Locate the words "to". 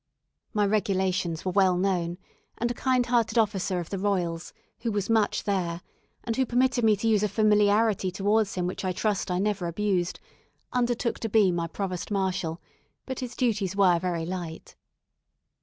6.95-7.07, 11.19-11.29